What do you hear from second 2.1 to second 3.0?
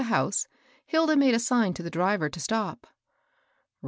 to stop.